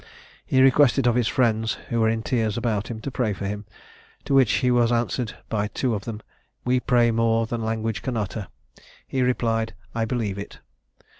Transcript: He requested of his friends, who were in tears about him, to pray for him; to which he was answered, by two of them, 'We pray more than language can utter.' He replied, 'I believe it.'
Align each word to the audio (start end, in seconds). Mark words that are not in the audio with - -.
He 0.43 0.63
requested 0.63 1.05
of 1.05 1.13
his 1.13 1.27
friends, 1.27 1.73
who 1.89 1.99
were 1.99 2.09
in 2.09 2.23
tears 2.23 2.57
about 2.57 2.87
him, 2.87 3.01
to 3.01 3.11
pray 3.11 3.33
for 3.33 3.45
him; 3.45 3.65
to 4.25 4.33
which 4.33 4.51
he 4.53 4.71
was 4.71 4.91
answered, 4.91 5.37
by 5.47 5.67
two 5.67 5.93
of 5.93 6.05
them, 6.05 6.21
'We 6.65 6.79
pray 6.79 7.11
more 7.11 7.45
than 7.45 7.63
language 7.63 8.01
can 8.01 8.17
utter.' 8.17 8.47
He 9.05 9.21
replied, 9.21 9.75
'I 9.93 10.05
believe 10.05 10.39
it.' 10.39 10.57